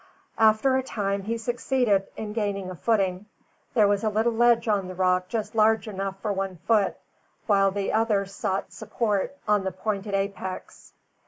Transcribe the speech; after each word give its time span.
After 0.39 0.75
a 0.75 0.81
time, 0.81 1.21
he 1.21 1.37
succeeded 1.37 2.07
in 2.17 2.33
gaining 2.33 2.71
a 2.71 2.75
footing. 2.75 3.27
There 3.75 3.87
was 3.87 4.03
a 4.03 4.09
little 4.09 4.31
ledge 4.33 4.67
on 4.67 4.87
the 4.87 4.95
rock 4.95 5.27
just 5.27 5.53
large 5.53 5.87
enough 5.87 6.19
for 6.23 6.33
one 6.33 6.55
foot, 6.65 6.97
while 7.45 7.69
the 7.69 7.93
other 7.93 8.25
sought 8.25 8.73
support 8.73 9.37
on 9.47 9.63
the 9.63 9.71
pointed 9.71 10.15
apex. 10.15 10.93